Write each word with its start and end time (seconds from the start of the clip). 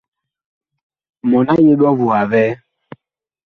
Mɔɔn 1.29 1.47
a 1.53 1.55
yeɓe 1.65 1.85
ɔvuha 1.91 2.21
vɛɛ. 2.31 2.51